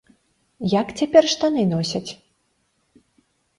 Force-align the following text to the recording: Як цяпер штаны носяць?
Як 0.79 0.87
цяпер 1.01 1.23
штаны 1.35 1.63
носяць? 1.75 2.11